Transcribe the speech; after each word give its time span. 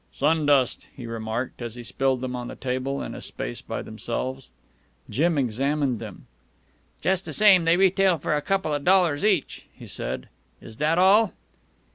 "Sun 0.11 0.47
dust," 0.47 0.87
he 0.95 1.05
remarked, 1.05 1.61
as 1.61 1.75
he 1.75 1.83
spilled 1.83 2.21
them 2.21 2.35
on 2.35 2.47
the 2.47 2.55
table 2.55 3.03
in 3.03 3.13
a 3.13 3.21
space 3.21 3.61
by 3.61 3.83
themselves. 3.83 4.49
Jim 5.11 5.37
examined 5.37 5.99
them. 5.99 6.25
"Just 7.01 7.23
the 7.25 7.33
same, 7.33 7.65
they 7.65 7.77
retail 7.77 8.17
for 8.17 8.35
a 8.35 8.41
couple 8.41 8.73
of 8.73 8.83
dollars 8.83 9.23
each," 9.23 9.67
he 9.71 9.85
said. 9.85 10.27
"Is 10.59 10.77
that 10.77 10.97
all?" 10.97 11.33